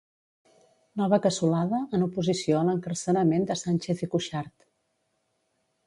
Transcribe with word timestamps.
Nova 1.01 1.19
cassolada 1.25 1.83
en 1.99 2.07
oposició 2.07 2.57
a 2.61 2.65
l'encarcerament 2.71 3.47
de 3.53 3.59
Sánchez 3.63 4.03
i 4.09 4.11
Cuixart. 4.17 4.55